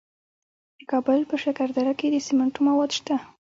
د 0.77 0.79
کابل 0.91 1.19
په 1.29 1.35
شکردره 1.43 1.93
کې 1.99 2.07
د 2.11 2.15
سمنټو 2.27 2.59
مواد 2.67 2.91
شته. 2.97 3.15